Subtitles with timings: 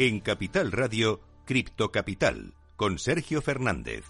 [0.00, 4.06] En Capital Radio, Cripto Capital, con Sergio Fernández.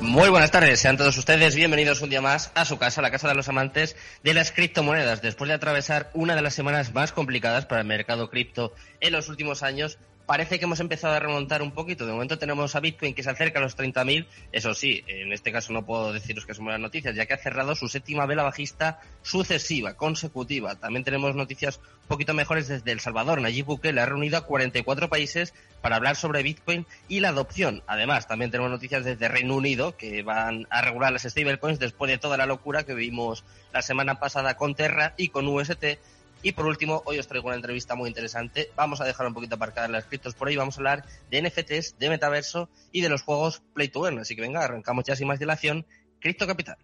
[0.00, 3.26] Muy buenas tardes, sean todos ustedes bienvenidos un día más a su casa, la casa
[3.26, 5.22] de los amantes de las criptomonedas.
[5.22, 9.28] Después de atravesar una de las semanas más complicadas para el mercado cripto en los
[9.28, 9.98] últimos años,
[10.32, 12.06] parece que hemos empezado a remontar un poquito.
[12.06, 14.26] De momento tenemos a Bitcoin que se acerca a los 30.000.
[14.50, 17.36] Eso sí, en este caso no puedo deciros que son buenas noticias, ya que ha
[17.36, 20.74] cerrado su séptima vela bajista sucesiva, consecutiva.
[20.76, 23.42] También tenemos noticias un poquito mejores desde El Salvador.
[23.42, 27.82] Nayib Bukele ha reunido a 44 países para hablar sobre Bitcoin y la adopción.
[27.86, 32.16] Además, también tenemos noticias desde Reino Unido que van a regular las stablecoins después de
[32.16, 33.44] toda la locura que vimos
[33.74, 35.98] la semana pasada con Terra y con UST
[36.42, 38.70] y por último, hoy os traigo una entrevista muy interesante.
[38.76, 40.56] Vamos a dejar un poquito aparcadas las criptos por ahí.
[40.56, 44.18] Vamos a hablar de NFTs, de metaverso y de los juegos Play to Earn.
[44.18, 45.86] Así que venga, arrancamos ya sin más dilación.
[46.20, 46.76] Cripto Capital.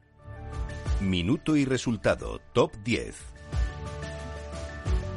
[1.00, 2.40] Minuto y resultado.
[2.52, 3.37] Top 10.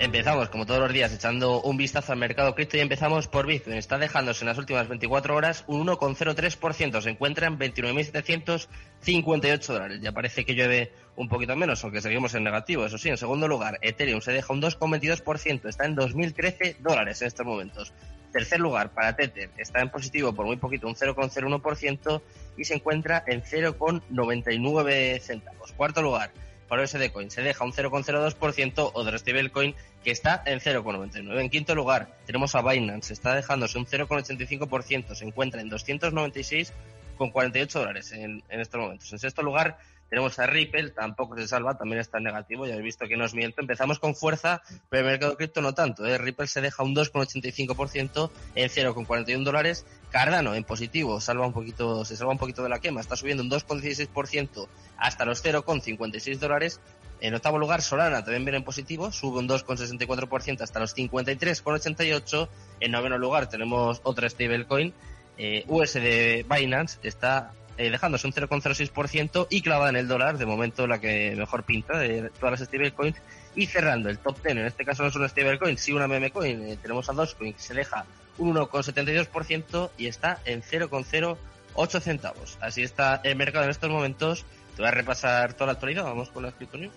[0.01, 3.77] Empezamos, como todos los días, echando un vistazo al mercado cripto y empezamos por Bitcoin.
[3.77, 7.01] Está dejándose en las últimas 24 horas un 1,03%.
[7.01, 10.01] Se encuentra en 29.758 dólares.
[10.01, 12.83] Ya parece que llueve un poquito menos, aunque seguimos en negativo.
[12.83, 15.69] Eso sí, en segundo lugar, Ethereum se deja un 2,22%.
[15.69, 17.93] Está en 2.013 dólares en estos momentos.
[18.31, 22.21] Tercer lugar, para Tether, está en positivo por muy poquito, un 0,01%
[22.57, 25.73] y se encuentra en 0,99 centavos.
[25.73, 26.31] Cuarto lugar,
[26.71, 31.41] para USD se deja un 0,02% o de Stablecoin que está en 0,99.
[31.41, 38.13] En quinto lugar tenemos a Binance, está dejándose un 0,85%, se encuentra en 296,48 dólares
[38.13, 39.11] en estos momentos.
[39.11, 39.79] En sexto lugar
[40.11, 43.33] tenemos a Ripple, tampoco se salva, también está en negativo, ya habéis visto que nos
[43.33, 43.61] miento.
[43.61, 46.05] Empezamos con fuerza, pero el mercado cripto no tanto.
[46.05, 46.17] ¿eh?
[46.17, 49.85] Ripple se deja un 2,85% en 0,41 dólares.
[50.09, 53.41] Cardano en positivo, salva un poquito, se salva un poquito de la quema, está subiendo
[53.41, 54.67] un 2,16%
[54.97, 56.81] hasta los 0,56 dólares.
[57.21, 62.49] En octavo lugar, Solana también viene en positivo, sube un 2,64% hasta los 53,88.
[62.81, 64.93] En noveno lugar tenemos otra stablecoin,
[65.37, 70.85] eh, USD Binance, está eh, dejándose un 0,06% y clavada en el dólar, de momento
[70.85, 73.17] la que mejor pinta de todas las stablecoins.
[73.55, 76.29] Y cerrando el top 10, en este caso no es una stablecoin, sí una meme
[76.29, 78.05] coin, eh, tenemos a Dogecoin que se deja
[78.37, 82.59] un 1,72% y está en 0,08 centavos.
[82.61, 84.45] Así está el mercado en estos momentos.
[84.75, 86.93] Te voy a repasar toda la actualidad, vamos con la Crypto News.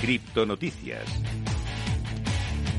[0.00, 1.04] Cripto Noticias.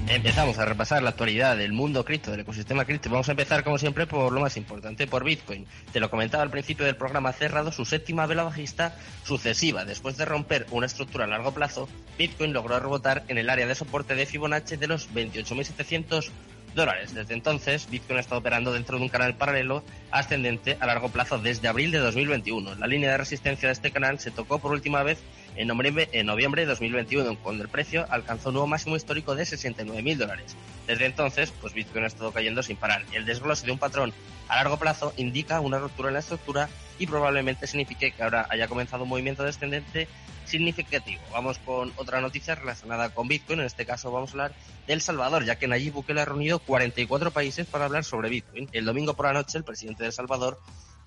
[0.07, 3.09] Empezamos a repasar la actualidad del mundo cripto, del ecosistema cripto.
[3.09, 5.65] Vamos a empezar, como siempre, por lo más importante, por Bitcoin.
[5.91, 9.83] Te lo comentaba al principio del programa, cerrado su séptima vela bajista sucesiva.
[9.83, 11.89] Después de romper una estructura a largo plazo,
[12.19, 16.29] Bitcoin logró rebotar en el área de soporte de Fibonacci de los 28.700
[16.75, 17.15] dólares.
[17.15, 21.39] Desde entonces, Bitcoin ha estado operando dentro de un canal paralelo ascendente a largo plazo
[21.39, 22.75] desde abril de 2021.
[22.75, 25.17] La línea de resistencia de este canal se tocó por última vez
[25.55, 29.43] en noviembre, en noviembre de 2021, cuando el precio alcanzó un nuevo máximo histórico de
[29.43, 30.55] 69.000 dólares.
[30.87, 33.03] Desde entonces, pues Bitcoin ha estado cayendo sin parar.
[33.13, 34.13] El desglose de un patrón
[34.47, 38.67] a largo plazo indica una ruptura en la estructura y probablemente signifique que ahora haya
[38.67, 40.07] comenzado un movimiento descendente
[40.45, 41.21] significativo.
[41.31, 43.59] Vamos con otra noticia relacionada con Bitcoin.
[43.59, 44.53] En este caso vamos a hablar
[44.85, 48.69] de El Salvador, ya que Nayib Bukele ha reunido 44 países para hablar sobre Bitcoin.
[48.71, 50.59] El domingo por la noche, el presidente de El Salvador,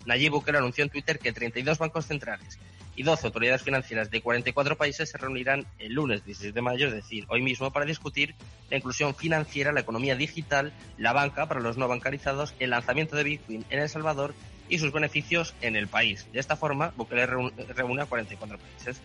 [0.06, 2.59] Nayib Bukele, anunció en Twitter que 32 bancos centrales
[2.98, 6.92] y 12 autoridades financieras de 44 países se reunirán el lunes 16 de mayo, es
[6.92, 8.34] decir, hoy mismo, para discutir
[8.70, 13.22] la inclusión financiera, la economía digital, la banca para los no bancarizados, el lanzamiento de
[13.22, 14.34] Bitcoin en El Salvador
[14.69, 16.26] y sus beneficios en el país.
[16.32, 19.01] De esta forma, Bukele reúne a 44 países.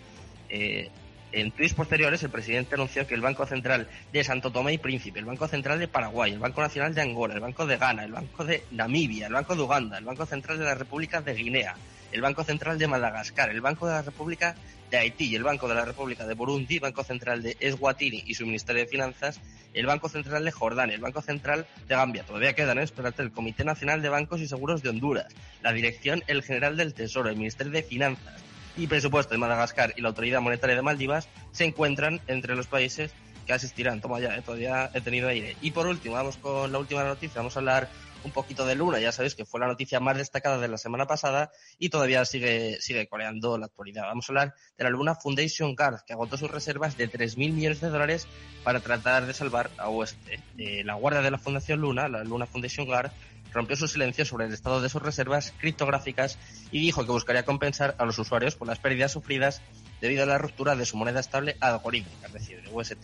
[0.50, 0.90] Eh,
[1.32, 5.20] en tweets posteriores, el presidente anunció que el Banco Central de Santo Tomé y Príncipe,
[5.20, 8.12] el Banco Central de Paraguay, el Banco Nacional de Angola, el Banco de Ghana, el
[8.12, 11.76] Banco de Namibia, el Banco de Uganda, el Banco Central de la República de Guinea,
[12.14, 14.56] el Banco Central de Madagascar, el Banco de la República
[14.92, 18.36] de Haití y el Banco de la República de Burundi, Banco Central de Eswatini y
[18.36, 19.42] su Ministerio de Finanzas,
[19.74, 22.84] el Banco Central de Jordania, el Banco Central de Gambia, todavía quedan, ¿eh?
[22.84, 25.34] espérate, el Comité Nacional de Bancos y Seguros de Honduras,
[25.64, 28.44] la Dirección El General del Tesoro, el Ministerio de Finanzas
[28.78, 33.12] y Presupuesto de Madagascar y la Autoridad Monetaria de Maldivas se encuentran entre los países
[33.48, 34.02] que asistirán.
[34.02, 34.42] Toma ya, ¿eh?
[34.44, 35.56] todavía he tenido aire.
[35.62, 37.90] Y por último, vamos con la última noticia, vamos a hablar
[38.24, 41.06] un poquito de Luna, ya sabéis que fue la noticia más destacada de la semana
[41.06, 44.04] pasada y todavía sigue, sigue coreando la actualidad.
[44.04, 47.82] Vamos a hablar de la Luna Foundation Guard, que agotó sus reservas de 3.000 millones
[47.82, 48.28] de dólares
[48.64, 50.18] para tratar de salvar a UST.
[50.58, 53.12] Eh, la guardia de la Fundación Luna, la Luna Foundation Guard,
[53.54, 56.40] rompió su silencio sobre el estado de sus reservas criptográficas
[56.72, 59.62] y dijo que buscaría compensar a los usuarios por las pérdidas sufridas
[60.02, 62.98] debido a la ruptura de su moneda estable algorítmica, es decir, de UST.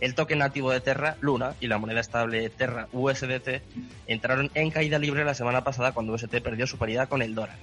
[0.00, 3.62] El token nativo de Terra, Luna, y la moneda estable Terra USDT
[4.06, 7.56] entraron en caída libre la semana pasada cuando UST perdió su paridad con el dólar.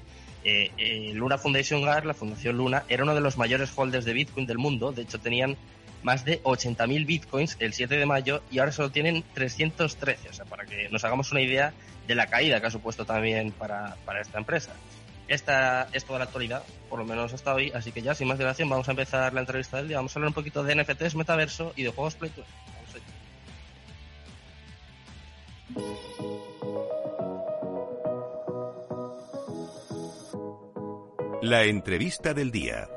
[0.44, 4.14] Eh, eh, Luna Foundation Guard, la Fundación Luna, era uno de los mayores holders de
[4.14, 4.92] Bitcoin del mundo.
[4.92, 5.58] De hecho, tenían
[6.04, 10.30] más de 80.000 Bitcoins el 7 de mayo y ahora solo tienen 313.
[10.30, 11.74] O sea, para que nos hagamos una idea
[12.08, 14.74] de la caída que ha supuesto también para, para esta empresa.
[15.27, 18.38] Esta es toda la actualidad, por lo menos hasta hoy, así que ya sin más
[18.38, 19.98] dilación vamos a empezar la entrevista del día.
[19.98, 22.31] Vamos a hablar un poquito de NFTs, metaverso y de juegos Play
[31.42, 32.88] La entrevista del día.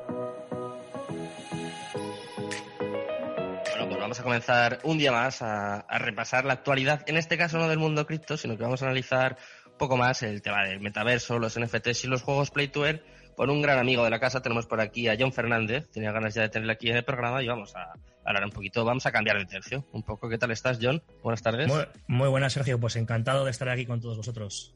[3.69, 7.37] Bueno, pues vamos a comenzar un día más a, a repasar la actualidad, en este
[7.37, 9.37] caso no del mundo cripto, sino que vamos a analizar
[9.79, 13.01] poco más el tema del metaverso, los NFTs y los juegos Play to Earn
[13.35, 14.41] con un gran amigo de la casa.
[14.41, 15.89] Tenemos por aquí a John Fernández.
[15.89, 17.93] Tenía ganas ya de tenerle aquí en el programa y vamos a
[18.23, 18.85] hablar un poquito.
[18.85, 20.29] Vamos a cambiar de tercio un poco.
[20.29, 21.01] ¿Qué tal estás, John?
[21.23, 21.67] Buenas tardes.
[21.67, 22.79] Muy, muy buenas, Sergio.
[22.79, 24.75] Pues encantado de estar aquí con todos vosotros.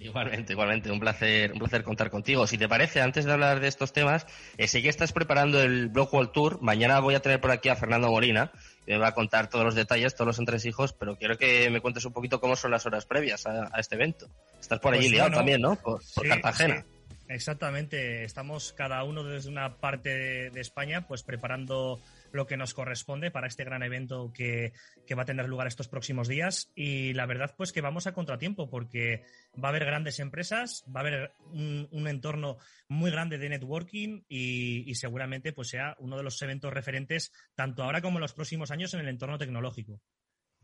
[0.00, 2.46] Igualmente, igualmente, un placer, un placer contar contigo.
[2.46, 4.26] Si te parece, antes de hablar de estos temas,
[4.56, 6.62] eh, sé que estás preparando el Blog World Tour.
[6.62, 8.52] Mañana voy a tener por aquí a Fernando Molina,
[8.88, 12.04] me va a contar todos los detalles, todos los entresijos, pero quiero que me cuentes
[12.04, 14.28] un poquito cómo son las horas previas a, a este evento.
[14.60, 15.76] Estás por allí pues, liado bueno, también, ¿no?
[15.76, 16.80] Por, Cartagena.
[16.80, 17.14] Sí.
[17.28, 22.00] Exactamente, estamos cada uno desde una parte de, de, España, pues preparando
[22.32, 24.72] lo que nos corresponde para este gran evento que,
[25.06, 26.70] que, va a tener lugar estos próximos días.
[26.74, 29.24] Y la verdad, pues que vamos a contratiempo, porque
[29.62, 32.58] va a haber grandes empresas, va a haber un, un entorno
[32.88, 37.82] muy grande de networking y, y, seguramente pues sea uno de los eventos referentes tanto
[37.82, 40.00] ahora como en los próximos años en el entorno tecnológico.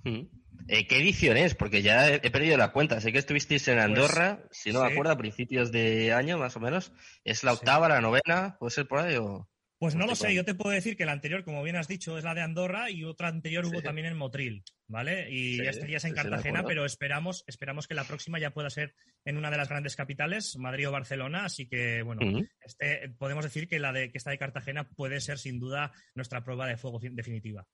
[0.05, 1.55] Eh, ¿Qué edición es?
[1.55, 3.01] Porque ya he, he, perdido la cuenta.
[3.01, 4.87] Sé que estuvisteis en Andorra, pues, si no sí.
[4.87, 6.93] me acuerdo, a principios de año más o menos.
[7.25, 7.93] ¿Es la octava, sí.
[7.93, 8.57] la novena?
[8.59, 9.49] ¿Puede ser por ahí o...?
[9.79, 12.17] Pues no lo sé, yo te puedo decir que la anterior, como bien has dicho,
[12.17, 15.31] es la de Andorra y otra anterior hubo también en Motril, ¿vale?
[15.31, 18.95] Y sí, día es en Cartagena, pero esperamos, esperamos que la próxima ya pueda ser
[19.25, 22.49] en una de las grandes capitales, Madrid o Barcelona, así que bueno, uh -huh.
[22.65, 26.45] este, podemos decir que la de que está de Cartagena puede ser sin duda nuestra
[26.45, 27.67] prueba de fuego definitiva.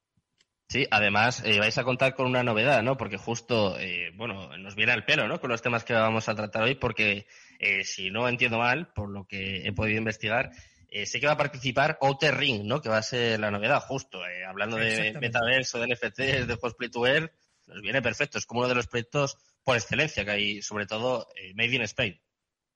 [0.71, 2.97] Sí, además eh, vais a contar con una novedad, ¿no?
[2.97, 5.41] Porque justo, eh, bueno, nos viene al pelo, ¿no?
[5.41, 7.27] Con los temas que vamos a tratar hoy, porque
[7.59, 10.53] eh, si no entiendo mal, por lo que he podido investigar,
[10.91, 12.81] eh, sé que va a participar Outer Ring, ¿no?
[12.83, 14.27] Que va a ser la novedad, justo.
[14.27, 17.31] Eh, hablando de metaverso, de NFTs, de juegos Play to Earn,
[17.67, 18.39] nos viene perfecto.
[18.39, 21.83] Es como uno de los proyectos por excelencia que hay, sobre todo, eh, Made in
[21.83, 22.21] Spain.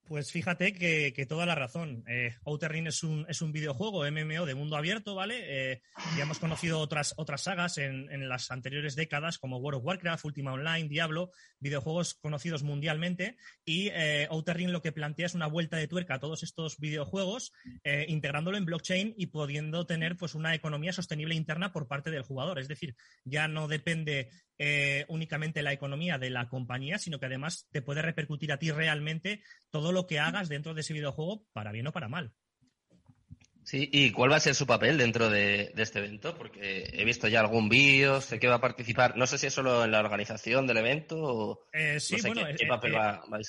[0.07, 2.03] Pues fíjate que, toda la razón.
[2.07, 5.71] Eh, Outer es un, es un videojuego MMO de mundo abierto, ¿vale?
[5.71, 5.81] Eh,
[6.15, 10.25] ya hemos conocido otras, otras sagas en, en, las anteriores décadas, como World of Warcraft,
[10.25, 13.37] Ultima Online, Diablo, videojuegos conocidos mundialmente.
[13.65, 16.77] Y eh, Outer Ring lo que plantea es una vuelta de tuerca a todos estos
[16.77, 17.51] videojuegos,
[17.83, 22.21] eh, integrándolo en blockchain y pudiendo tener pues una economía sostenible interna por parte del
[22.21, 22.59] jugador.
[22.59, 27.67] Es decir, ya no depende eh, únicamente la economía de la compañía, sino que además
[27.71, 31.71] te puede repercutir a ti realmente todo lo que hagas dentro de ese videojuego, para
[31.71, 32.33] bien o para mal.
[33.65, 36.37] Sí, ¿y cuál va a ser su papel dentro de, de este evento?
[36.37, 39.53] Porque he visto ya algún vídeo, sé que va a participar, no sé si es
[39.55, 42.93] solo en la organización del evento o eh, sí, no sé bueno, qué, qué papel
[42.93, 43.39] eh, va, va,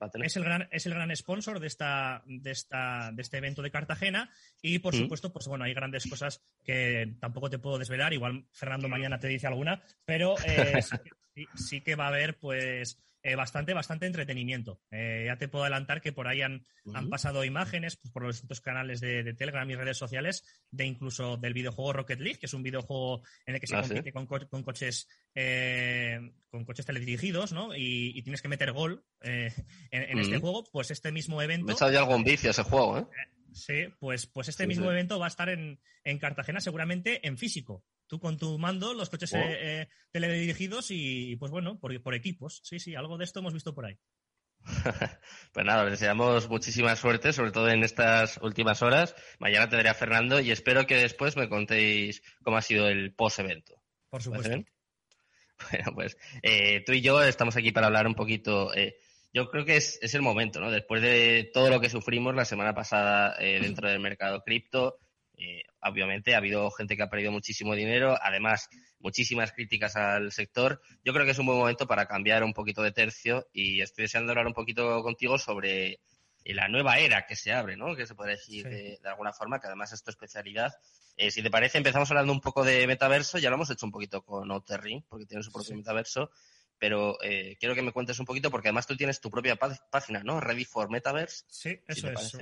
[0.00, 0.26] a, tener.
[0.26, 3.70] Es el gran, es el gran sponsor de esta, de esta, de este evento de
[3.70, 4.30] Cartagena
[4.62, 4.98] y por mm.
[4.98, 9.28] supuesto, pues bueno, hay grandes cosas que tampoco te puedo desvelar, igual Fernando mañana te
[9.28, 10.80] dice alguna, pero eh,
[11.34, 14.80] sí, sí, que va a haber pues eh, bastante, bastante entretenimiento.
[14.88, 16.96] Eh, ya te puedo adelantar que por ahí han, uh -huh.
[16.96, 20.86] han pasado imágenes pues, por los distintos canales de, de, Telegram y redes sociales de
[20.86, 24.04] incluso del videojuego Rocket League, que es un videojuego en el que se ah, compite
[24.04, 24.12] ¿sí?
[24.12, 27.74] con, co con, coches eh, con coches teledirigidos, ¿no?
[27.74, 29.52] Y, y, tienes que meter gol eh,
[29.90, 30.22] en, en uh -huh.
[30.22, 30.62] este juego.
[30.70, 31.66] Pues este mismo evento.
[31.66, 33.06] Me echado ya algún vicio ese juego, ¿eh?
[33.52, 34.90] Sí, pues, pues este sí, mismo sí.
[34.90, 39.10] evento va a estar en, en Cartagena seguramente en físico tú con tu mando, los
[39.10, 39.38] coches oh.
[39.38, 42.60] eh, eh, teledirigidos y, pues bueno, por, por, equipos.
[42.64, 43.98] Sí, sí, algo de esto hemos visto por ahí.
[45.52, 49.14] pues nada, les deseamos muchísima suerte, sobre todo en estas últimas horas.
[49.38, 53.14] Mañana te daré a Fernando y espero que después me contéis cómo ha sido el
[53.14, 53.80] post-evento.
[54.10, 54.58] Por supuesto.
[55.70, 58.74] Bueno, pues eh, tú y yo estamos aquí para hablar un poquito.
[58.74, 58.98] Eh,
[59.32, 60.70] yo creo que es, es, el momento, ¿no?
[60.70, 64.98] Después de todo lo que sufrimos la semana pasada dentro del mercado cripto,
[65.36, 68.68] Eh, obviamente ha habido gente que ha perdido muchísimo dinero, además
[69.00, 70.80] muchísimas críticas al sector.
[71.04, 74.04] Yo creo que es un buen momento para cambiar un poquito de tercio y estoy
[74.04, 76.00] deseando hablar un poquito contigo sobre
[76.44, 77.96] la nueva era que se abre, ¿no?
[77.96, 80.72] Que se puede decir de, alguna forma, que además es tu especialidad.
[81.16, 83.92] Eh, si te parece, empezamos hablando un poco de metaverso, ya lo hemos hecho un
[83.92, 86.30] poquito con Outer Ring, porque tiene su propio metaverso,
[86.78, 90.22] pero eh, quiero que me cuentes un poquito, porque además tú tienes tu propia página,
[90.22, 90.40] ¿no?
[90.40, 91.44] Ready for Metaverse.
[91.48, 92.36] Sí, eso es.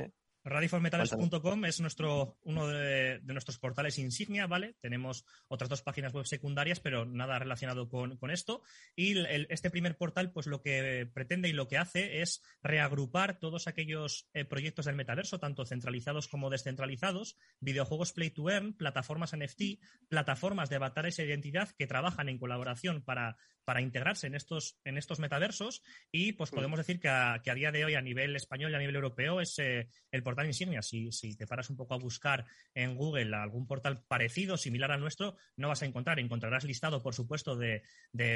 [0.44, 4.76] Radiformetaverse.com es nuestro, uno de, nuestros portales insignia, ¿vale?
[4.80, 8.62] Tenemos otras dos páginas web secundarias, pero nada relacionado con, esto.
[8.94, 13.66] Y este primer portal, pues lo que pretende y lo que hace es reagrupar todos
[13.68, 19.80] aquellos eh, proyectos del metaverso, tanto centralizados como descentralizados, videojuegos play to earn, plataformas NFT,
[20.08, 24.98] plataformas de avatares e identidad que trabajan en colaboración para, para integrarse en estos, en
[24.98, 25.82] estos metaversos.
[26.12, 26.54] Y pues mm.
[26.54, 29.58] podemos decir que a, día de hoy, a nivel español y a nivel europeo, es
[29.58, 30.82] eh, el portal insignia.
[30.82, 32.44] Si, si te paras un poco a buscar
[32.74, 36.18] en Google algún portal parecido, similar al nuestro, no vas a encontrar.
[36.18, 37.82] Encontrarás listado, por supuesto, de,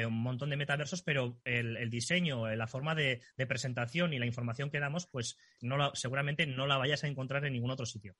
[0.05, 4.79] un montón de metaversos, pero el, diseño, la forma de, presentación y la información que
[4.79, 8.15] damos, pues no seguramente no la vayas a encontrar en ningún otro sitio.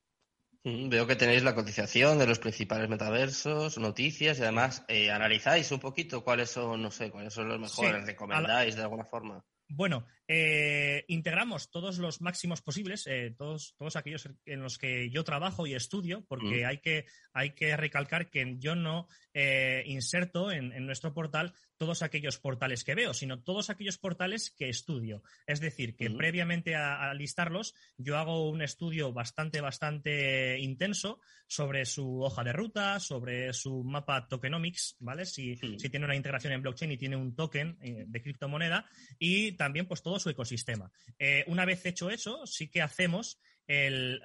[0.64, 5.80] Veo que tenéis la cotización de los principales metaversos, noticias y además eh, analizáis un
[5.80, 9.44] poquito cuáles son, no sé, cuáles son los mejores, recomendáis de alguna forma.
[9.72, 15.24] Bueno, eh, integramos todos los máximos posibles, eh, todos, todos aquellos en los que yo
[15.24, 16.68] trabajo y estudio, porque mm.
[16.68, 22.38] hay, que, hay que recalcar que yo no eh, inserto en, nuestro portal todos aquellos
[22.38, 25.24] portales que veo, sino todos aquellos portales que estudio.
[25.48, 32.22] Es decir, que previamente a, listarlos, yo hago un estudio bastante, bastante intenso sobre su
[32.22, 35.26] hoja de ruta, sobre su mapa tokenomics, ¿vale?
[35.26, 38.86] Si, si tiene una integración en blockchain y tiene un token eh, de criptomoneda,
[39.18, 40.92] y también, pues, todo su ecosistema.
[41.18, 43.40] Eh, una vez hecho eso, sí que hacemos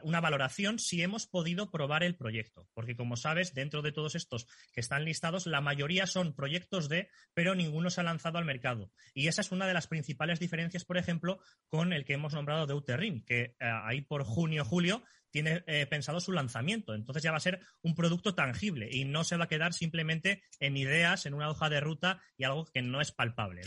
[0.02, 2.68] una valoración si hemos podido probar el proyecto.
[2.72, 7.08] Porque, como sabes, dentro de todos estos que están listados, la mayoría son proyectos de,
[7.34, 8.90] pero ninguno se ha lanzado al mercado.
[9.12, 12.66] Y esa es una de las principales diferencias, por ejemplo, con el que hemos nombrado
[12.66, 16.94] de Ring, que eh, ahí por junio, julio, tiene eh, pensado su lanzamiento.
[16.94, 20.42] Entonces ya va a ser un producto tangible y no se va a quedar simplemente
[20.60, 23.62] en ideas, en una hoja de ruta y algo que no es palpable.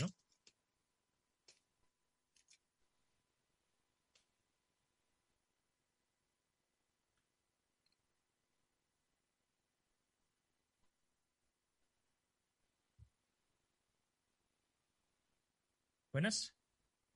[16.18, 16.52] Buenas.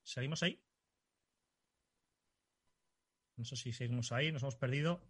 [0.04, 0.62] ¿Seguimos ahí?
[3.37, 5.02] No sé si seguimos ahí, nos hemos perdido.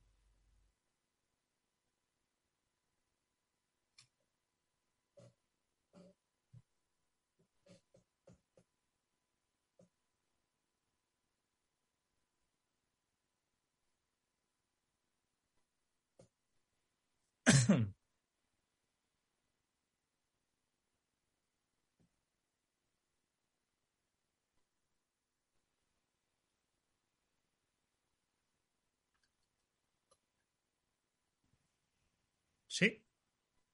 [32.73, 33.05] ¿Sí?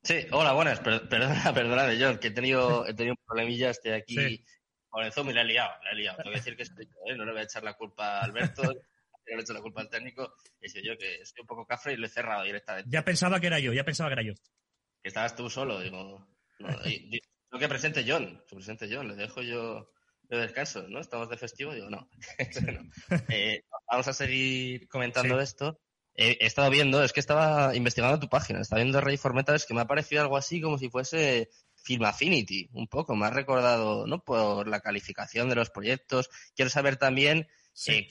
[0.03, 0.81] Sí, hola, buenas.
[0.81, 1.09] perdona,
[1.55, 4.45] perdona, John, que he tenido, he tenido un problemilla, estoy aquí
[4.89, 6.17] con el Zoom y la he liado, la he liado.
[6.17, 7.15] Tengo que decir que estoy, ¿eh?
[7.15, 9.83] no le voy a echar la culpa a Alberto, no le he hecho la culpa
[9.83, 10.35] al técnico.
[10.61, 12.91] He sido yo que estoy un poco cafre y lo he cerrado directamente.
[12.91, 14.35] Ya pensaba que era yo, ya pensaba que era yo.
[15.01, 16.27] Que estabas tú solo, digo.
[16.59, 20.99] No, que presente John, que presente John, le dejo yo de descanso, ¿no?
[20.99, 22.11] Estamos de festivo, digo, no.
[23.29, 25.81] Eh, vamos a seguir comentando esto
[26.19, 29.65] he, estado viendo, es que estaba investigando tu página, estaba viendo Rey for Metal, es
[29.65, 33.31] que me ha parecido algo así como si fuese Film Affinity, un poco, me ha
[33.31, 34.25] recordado, ¿no?
[34.25, 36.29] Por la calificación de los proyectos.
[36.57, 37.47] Quiero saber también
[37.87, 38.09] eh,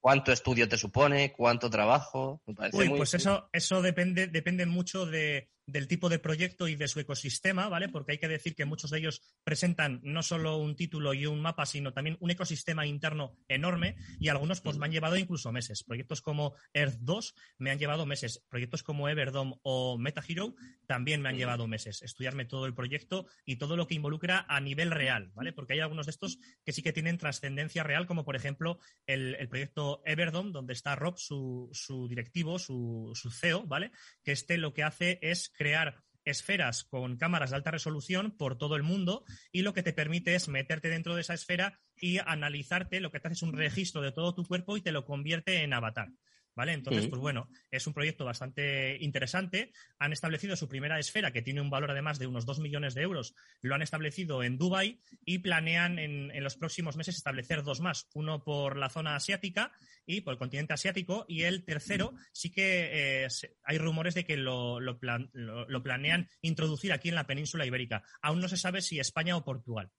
[0.00, 2.42] cuánto estudio te supone, cuánto trabajo.
[2.46, 6.76] Me parece Uy, pues eso, eso depende, depende mucho de, del tipo de proyecto y
[6.76, 7.88] de su ecosistema, ¿vale?
[7.88, 11.40] Porque hay que decir que muchos de ellos presentan no solo un título y un
[11.40, 15.82] mapa, sino también un ecosistema interno enorme y algunos pues me han llevado incluso meses.
[15.82, 18.44] Proyectos como Earth 2 me han llevado meses.
[18.48, 20.54] Proyectos como Everdome o MetaHero
[20.86, 22.02] también me han llevado meses.
[22.02, 25.52] Estudiarme todo el proyecto y todo lo que involucra a nivel real, ¿vale?
[25.52, 29.36] Porque hay algunos de estos que sí que tienen trascendencia real, como por ejemplo el,
[29.48, 31.70] proyecto Everdome, donde está Rob, su,
[32.08, 33.90] directivo, su, su CEO, ¿vale?
[34.22, 38.76] Que este lo que hace es crear esferas con cámaras de alta resolución por todo
[38.76, 43.00] el mundo y lo que te permite es meterte dentro de esa esfera y analizarte,
[43.00, 45.62] lo que te hace es un registro de todo tu cuerpo y te lo convierte
[45.62, 46.08] en avatar.
[46.56, 46.72] ¿Vale?
[46.72, 49.72] Entonces, pues bueno, es un proyecto bastante interesante.
[49.98, 53.02] Han establecido su primera esfera, que tiene un valor además de unos 2 millones de
[53.02, 53.34] euros.
[53.60, 58.42] Lo han establecido en Dubai y planean en, los próximos meses establecer dos más, uno
[58.42, 59.72] por la zona asiática
[60.06, 63.28] y por el continente asiático, y el tercero sí que eh,
[63.64, 64.80] hay rumores de que lo,
[65.82, 68.02] planean introducir aquí en la península ibérica.
[68.22, 69.90] Aún no se sabe si España o Portugal.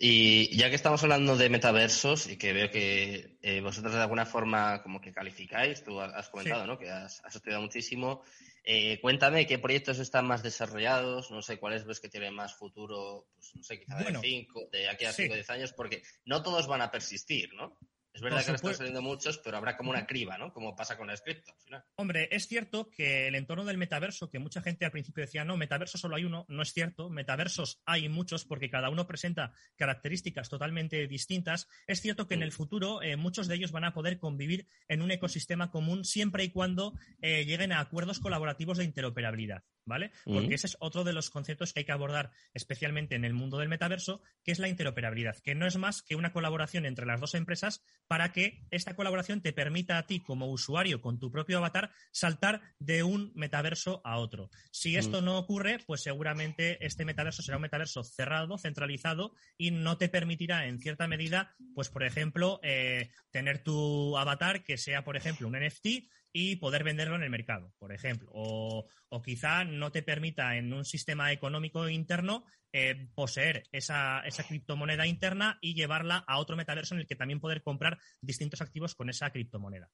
[0.00, 4.26] Y ya que estamos hablando de metaversos y que veo que eh, vosotros de alguna
[4.26, 6.78] forma como que calificáis, tú has comentado, ¿no?
[6.78, 8.22] Que has, estudiado muchísimo.
[8.62, 13.26] Eh, cuéntame qué proyectos están más desarrollados, no sé cuáles ves que tienen más futuro,
[13.34, 16.42] pues no sé, quizá de cinco, de aquí a cinco o diez años, porque no
[16.42, 17.76] todos van a persistir, ¿no?
[18.18, 20.52] Es verdad que no están saliendo muchos, pero habrá como una criba, ¿no?
[20.52, 21.84] Como pasa con la cripto al final.
[21.94, 25.56] Hombre, es cierto que el entorno del metaverso, que mucha gente al principio decía, no,
[25.56, 27.10] metaverso solo hay uno, no es cierto.
[27.10, 31.68] Metaversos hay muchos porque cada uno presenta características totalmente distintas.
[31.86, 35.00] Es cierto que en el futuro eh, muchos de ellos van a poder convivir en
[35.00, 39.62] un ecosistema común siempre y cuando eh, lleguen a acuerdos colaborativos de interoperabilidad.
[39.88, 40.12] ¿Vale?
[40.24, 43.58] Porque ese es otro de los conceptos que hay que abordar especialmente en el mundo
[43.58, 47.20] del metaverso, que es la interoperabilidad, que no es más que una colaboración entre las
[47.20, 51.58] dos empresas para que esta colaboración te permita a ti como usuario con tu propio
[51.58, 54.50] avatar saltar de un metaverso a otro.
[54.70, 59.96] Si esto no ocurre, pues seguramente este metaverso será un metaverso cerrado, centralizado y no
[59.96, 65.16] te permitirá en cierta medida, pues por ejemplo, eh, tener tu avatar que sea, por
[65.16, 68.30] ejemplo, un NFT y poder venderlo en el mercado, por ejemplo.
[68.32, 68.86] O,
[69.24, 75.58] quizá no te permita en un sistema económico interno eh, poseer esa, esa, criptomoneda interna
[75.60, 79.30] y llevarla a otro metaverso en el que también poder comprar distintos activos con esa
[79.30, 79.90] criptomoneda.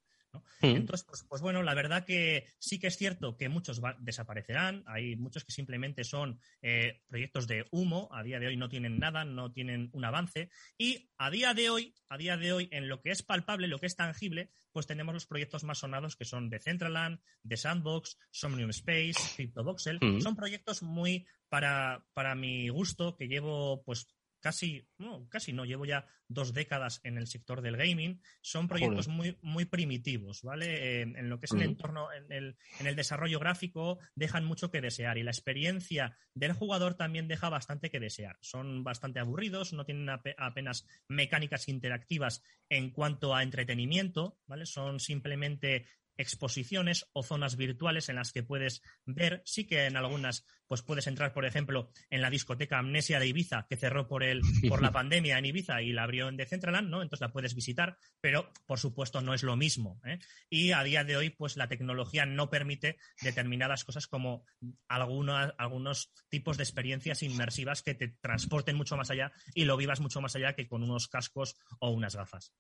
[0.61, 0.77] Mm.
[0.77, 5.17] Entonces, pues, pues, bueno, la verdad que sí que es cierto que muchos desaparecerán, hay
[5.17, 9.25] muchos que simplemente son eh, proyectos de humo, a día de hoy no tienen nada,
[9.25, 13.01] no tienen un avance, y a día de hoy, a día de hoy, en lo
[13.01, 16.51] que es palpable, lo que es tangible, pues tenemos los proyectos más sonados que son
[16.51, 20.21] de Centraland, de Sandbox, Somnium Space, CryptoVoxel, mm.
[20.21, 24.09] son proyectos muy para, para mi gusto, que llevo pues
[24.45, 29.09] casi, no, casi no, llevo ya dos décadas en el sector del gaming, son proyectos
[29.09, 31.01] muy, muy primitivos, ¿vale?
[31.01, 34.83] En, lo que es el entorno, en el, en el, desarrollo gráfico, dejan mucho que
[34.83, 38.37] desear y la experiencia del jugador también deja bastante que desear.
[38.43, 44.67] Son bastante aburridos, no tienen apenas mecánicas interactivas en cuanto a entretenimiento, ¿vale?
[44.67, 50.45] Son simplemente exposiciones o zonas virtuales en las que puedes ver, sí que en algunas
[50.67, 54.41] pues puedes entrar, por ejemplo, en la discoteca Amnesia de Ibiza, que cerró por el,
[54.69, 57.03] por la pandemia en Ibiza y la abrió en Decentraland, ¿no?
[57.03, 60.01] Entonces la puedes visitar, pero por supuesto no es lo mismo.
[60.05, 60.19] ¿eh?
[60.49, 64.45] Y a día de hoy, pues la tecnología no permite determinadas cosas como
[64.89, 70.21] algunos tipos de experiencias inmersivas que te transporten mucho más allá y lo vivas mucho
[70.21, 72.53] más allá que con unos cascos o unas gafas.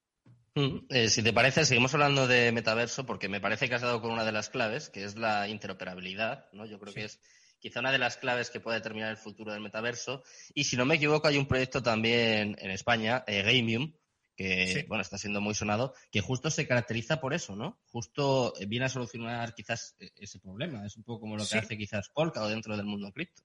[0.55, 4.01] Mm, eh, si te parece, seguimos hablando de metaverso porque me parece que has dado
[4.01, 6.64] con una de las claves, que es la interoperabilidad, ¿no?
[6.64, 7.21] Yo creo que es
[7.59, 10.23] quizá una de las claves que puede determinar el futuro del metaverso.
[10.55, 13.95] Y si no me equivoco, hay un proyecto también en España, eh, Gamium,
[14.37, 17.81] que bueno, está siendo muy sonado, que justo se caracteriza por eso, ¿no?
[17.87, 20.87] Justo eh, viene a solucionar quizás e-, ese problema.
[20.87, 23.43] Es un poco como lo que hace quizás Polka o dentro del mundo cripto.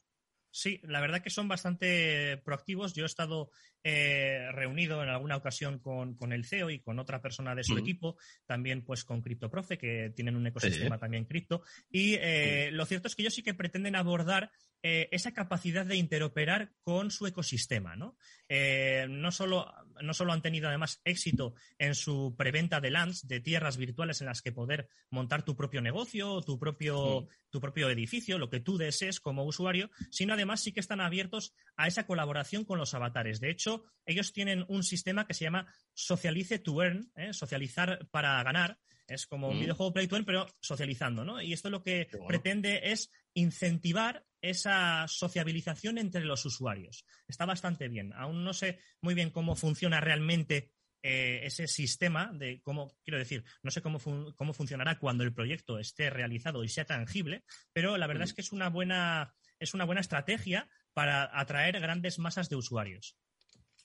[0.52, 2.94] Sí, la verdad que son bastante proactivos.
[2.94, 3.52] Yo he estado
[3.84, 8.18] eh, reunido en alguna ocasión con, el CEO y con otra persona de su equipo,
[8.46, 11.62] también pues con CryptoProfe, que tienen un ecosistema también cripto.
[11.90, 15.98] Y eh, lo cierto es que ellos sí que pretenden abordar eh, esa capacidad de
[15.98, 17.96] interoperar con su ecosistema.
[17.96, 18.18] ¿no?
[18.52, 23.40] Eh, no, solo, no solo han tenido además éxito en su preventa de lands, de
[23.40, 28.40] tierras virtuales en las que poder montar tu propio negocio, tu propio, tu propio edificio,
[28.40, 32.66] lo que tú desees como usuario, sino además sí que están abiertos a esa colaboración
[32.66, 33.40] con los avatares.
[33.40, 37.34] De hecho, ellos tienen un sistema que se llama Socialize to Earn, ¿eh?
[37.34, 39.62] socializar para ganar, es como un mm.
[39.62, 41.40] videojuego Play to Earn, pero socializando, ¿no?
[41.42, 47.06] Y esto lo que pretende es incentivar esa sociabilización entre los usuarios.
[47.28, 48.14] Está bastante bien.
[48.14, 50.72] Aún no sé muy bien cómo funciona realmente
[51.02, 54.00] eh, ese sistema de cómo, quiero decir, no sé cómo,
[54.36, 58.36] cómo funcionará cuando el proyecto esté realizado y sea tangible, pero la verdad es mm.
[58.36, 63.16] que es una buena, es una buena estrategia para atraer grandes masas de usuarios.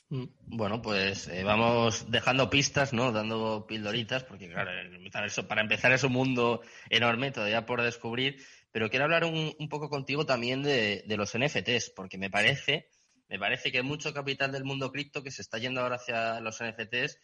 [0.08, 0.24] Mm.
[0.46, 3.12] Bueno, pues eh, vamos dejando pistas, ¿no?
[3.12, 4.70] Dando pildoritas, porque claro,
[5.48, 10.26] para empezar es un mundo enorme todavía por descubrir, pero quiero hablar un, poco contigo
[10.26, 12.88] también de, los NFTs, porque me parece,
[13.28, 16.40] me parece que hay mucho capital del mundo cripto que se está yendo ahora hacia
[16.40, 17.16] los NFTs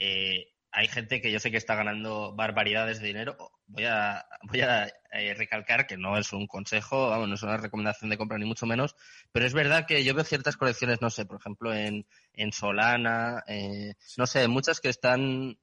[0.00, 3.36] eh, hay gente que yo sé que está ganando barbaridades de dinero.
[3.68, 7.56] Voy a, voy a eh, recalcar que no es un consejo, vamos, no es una
[7.56, 8.96] recomendación de compra ni mucho menos,
[9.30, 13.44] pero es verdad que yo veo ciertas colecciones, no sé, por ejemplo, en, en Solana,
[13.46, 15.56] eh, no sé, muchas que están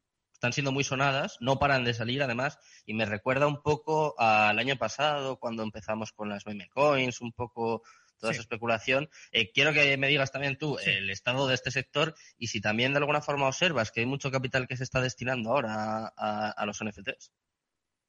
[0.44, 4.60] están siendo muy sonadas, no paran de salir además, y me recuerda un poco al
[4.60, 7.82] año pasado cuando empezamos con las meme coins, un poco
[8.20, 9.10] toda esa especulación.
[9.32, 12.92] Eh, quiero que me digas también tú el estado de este sector y si también
[12.92, 16.84] de alguna forma observas que hay mucho capital que se está destinando ahora a los
[16.84, 17.32] NFTs.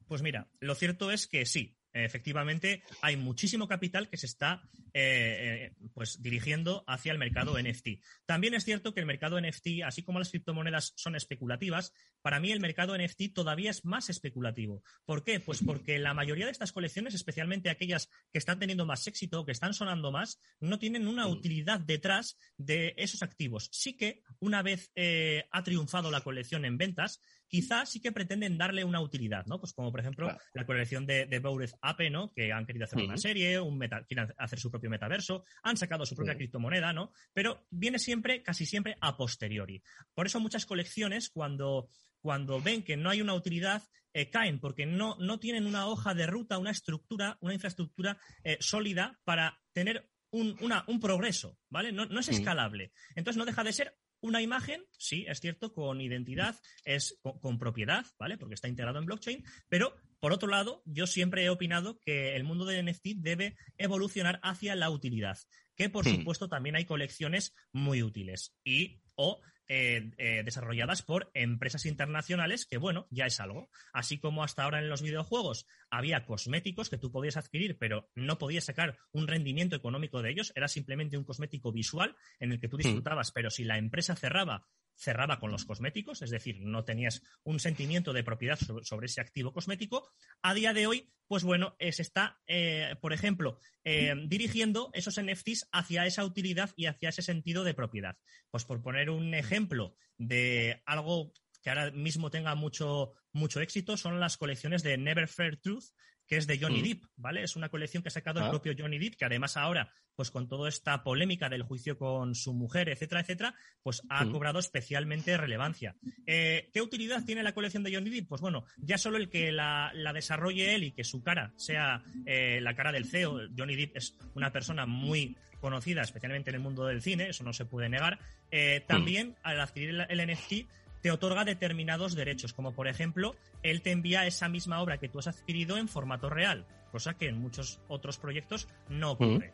[0.09, 4.62] Pues mira, lo cierto es que sí, efectivamente hay muchísimo capital que se está
[4.96, 8.00] eh, eh, pues dirigiendo hacia el mercado NFT.
[8.26, 12.52] También es cierto que el mercado NFT, así como las criptomonedas son especulativas, para mí
[12.52, 14.85] el mercado NFT todavía es más especulativo.
[15.04, 15.40] ¿Por qué?
[15.40, 19.50] Pues porque la mayoría de estas colecciones, especialmente aquellas que están teniendo más éxito, que
[19.50, 23.68] están sonando más, no tienen una utilidad detrás de esos activos.
[23.72, 27.20] Sí que una vez eh, ha triunfado la colección en ventas,
[27.54, 29.60] quizás sí que pretenden darle una utilidad, ¿no?
[29.60, 31.40] Pues como por ejemplo la colección de, de
[31.82, 32.32] Ape, ¿no?
[32.32, 36.16] Que han querido hacer una serie, un quieren hacer su propio metaverso, han sacado su
[36.16, 37.12] propia criptomoneda, ¿no?
[37.32, 39.80] Pero viene siempre, casi siempre, a posteriori.
[40.14, 41.90] Por eso muchas colecciones, cuando,
[42.20, 46.12] cuando ven que no hay una utilidad, eh, caen, porque no, no tienen una hoja
[46.12, 50.56] de ruta, una estructura, una infraestructura eh, sólida para tener un,
[50.88, 51.92] un, progreso, ¿vale?
[51.92, 52.90] No, no es escalable.
[53.14, 58.06] Entonces no deja de ser una imagen, sí, es cierto, con identidad, es con, propiedad,
[58.18, 58.38] ¿vale?
[58.38, 62.42] Porque está integrado en blockchain, pero por otro lado, yo siempre he opinado que el
[62.42, 65.37] mundo de NFT debe evolucionar hacia la utilidad,
[65.76, 66.16] que por hmm.
[66.16, 72.77] supuesto también hay colecciones muy útiles y o eh, eh, desarrolladas por empresas internacionales, que
[72.77, 73.70] bueno, ya es algo.
[73.92, 78.38] Así como hasta ahora en los videojuegos había cosméticos que tú podías adquirir, pero no
[78.38, 82.68] podías sacar un rendimiento económico de ellos, era simplemente un cosmético visual en el que
[82.68, 82.83] tú hmm.
[82.83, 87.61] disfrutabas, pero si la empresa cerraba cerraba con los cosméticos, es decir, no tenías un
[87.61, 90.11] sentimiento de propiedad sobre, ese activo cosmético.
[90.42, 95.68] A día de hoy, pues bueno, se está, eh, por ejemplo, eh, dirigiendo esos NFTs
[95.72, 98.16] hacia esa utilidad y hacia ese sentido de propiedad.
[98.50, 104.20] Pues por poner un ejemplo de algo que ahora mismo tenga mucho, mucho éxito, son
[104.20, 105.85] las colecciones de Never Fair Truth,
[106.26, 106.84] que es de Johnny mm.
[106.84, 107.42] Depp, ¿vale?
[107.42, 108.50] Es una colección que ha sacado el ah.
[108.50, 112.54] propio Johnny Depp, que además ahora, pues con toda esta polémica del juicio con su
[112.54, 114.32] mujer, etcétera, etcétera, pues ha mm.
[114.32, 115.96] cobrado especialmente relevancia.
[116.26, 118.28] Eh, ¿Qué utilidad tiene la colección de Johnny Depp?
[118.28, 122.60] Pues bueno, ya solo el que la, desarrolle él y que su cara sea eh,
[122.62, 123.40] la cara del CEO.
[123.56, 127.54] Johnny Depp es una persona muy conocida, especialmente en el mundo del cine, eso no
[127.54, 128.18] se puede negar.
[128.50, 128.87] Eh, mm.
[128.87, 130.68] también, al adquirir el NFT,
[131.04, 135.18] te otorga determinados derechos, como por ejemplo, él te envía esa misma obra que tú
[135.18, 139.52] has adquirido en formato real, cosa que en muchos otros proyectos no ocurre.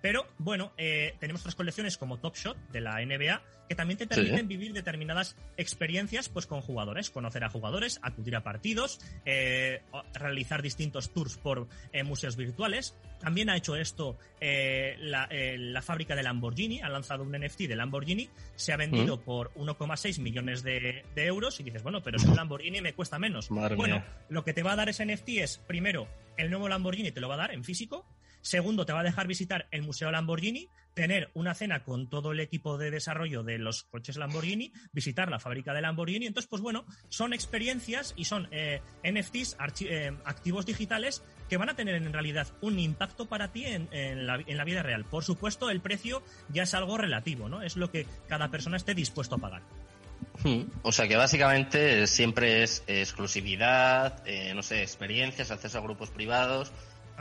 [0.00, 4.06] Pero bueno, eh, tenemos otras colecciones como Top Shot de la NBA que también te
[4.06, 9.82] permiten vivir determinadas experiencias pues con jugadores, conocer a jugadores, acudir a partidos, eh,
[10.14, 12.96] realizar distintos tours por eh, museos virtuales.
[13.20, 18.72] También ha hecho esto la, fábrica de Lamborghini, ha lanzado un NFT de Lamborghini, se
[18.72, 19.20] ha vendido mm.
[19.20, 23.50] por 1,6 millones de, euros y dices, bueno, pero es un Lamborghini me cuesta menos.
[23.50, 26.08] bueno, lo que te va a dar ese NFT es, primero,
[26.38, 28.06] el nuevo Lamborghini te lo va a dar en físico,
[28.48, 32.40] Segundo, te va a dejar visitar el Museo Lamborghini, tener una cena con todo el
[32.40, 36.24] equipo de desarrollo de los coches Lamborghini, visitar la fábrica de Lamborghini.
[36.24, 41.76] Entonces, pues bueno, son experiencias y son eh, NFTs, eh, activos digitales, que van a
[41.76, 45.04] tener en realidad un impacto para ti en, la, en, la, vida real.
[45.04, 47.60] Por supuesto, el precio ya es algo relativo, ¿no?
[47.60, 49.62] Es lo que cada persona esté dispuesto a pagar.
[50.42, 50.62] Hmm.
[50.80, 56.72] O sea que básicamente siempre es exclusividad, eh, no sé, experiencias, acceso a grupos privados,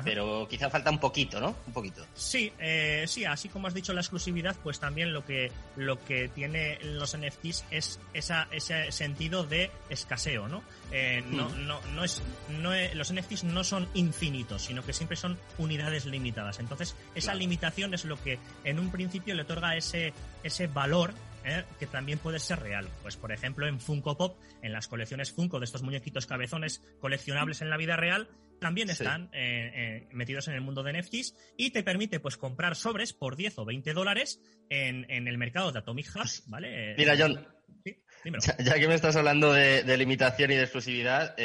[0.03, 1.55] pero quizá falta un poquito, ¿no?
[1.65, 2.05] Un poquito.
[2.13, 6.29] Sí, eh, sí, así como has dicho la exclusividad, pues también lo que, lo que
[6.29, 10.63] tiene los NFTs es esa, ese sentido de escaseo, ¿no?
[10.91, 11.67] Eh, no, mm.
[11.67, 16.59] no, no, es, no los NFTs no son infinitos, sino que siempre son unidades limitadas.
[16.59, 21.13] Entonces, esa limitación es lo que en un principio le otorga ese, ese valor
[21.47, 21.65] ¿eh?
[21.79, 22.87] que también puede ser real.
[23.01, 27.61] Pues, por ejemplo, en Funko Pop, en las colecciones Funko de estos muñequitos cabezones coleccionables
[27.61, 28.29] en la vida real,
[28.59, 32.75] también están eh, eh, metidos en el mundo de NFTs y te permite pues comprar
[32.75, 36.95] sobres por 10 o 20 dólares en, el mercado de Atomic Hubs, ¿vale?
[36.97, 37.47] Mira, John,
[38.57, 41.35] ya, que me estás hablando de, limitación y de exclusividad,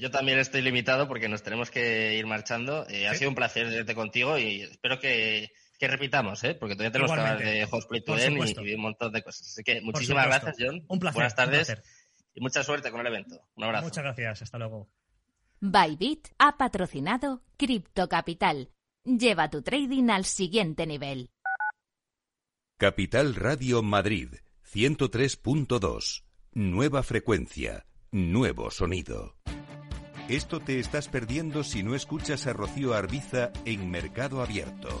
[0.00, 2.84] yo también estoy limitado porque nos tenemos que ir marchando.
[3.08, 6.54] Ha sido un placer verte contigo y espero que, repitamos, ¿eh?
[6.54, 9.48] porque todavía tenemos que hablar de Hotsplit y, y, un montón de cosas.
[9.48, 10.84] Así que muchísimas gracias, John.
[10.88, 11.14] Un placer.
[11.14, 11.76] Buenas tardes
[12.34, 13.40] y mucha suerte con el evento.
[13.56, 13.84] Un abrazo.
[13.86, 14.42] Muchas gracias.
[14.42, 14.88] Hasta luego.
[15.60, 18.70] Bybit ha patrocinado Crypto Capital.
[19.04, 21.30] Lleva tu trading al siguiente nivel.
[22.78, 24.34] Capital Radio Madrid
[24.70, 26.24] 103.2.
[26.52, 29.36] Nueva frecuencia, nuevo sonido.
[30.28, 35.00] Esto te estás perdiendo si no escuchas a Rocío Arbiza en Mercado Abierto.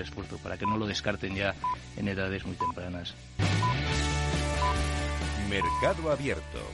[0.01, 1.55] esfuerzo para que no lo descarten ya
[1.97, 3.13] en edades muy tempranas.
[5.49, 6.61] Mercado Abierto